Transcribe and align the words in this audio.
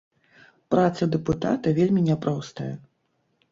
Праца 0.75 1.09
дэпутата 1.17 1.75
вельмі 1.81 2.01
няпростая. 2.09 2.73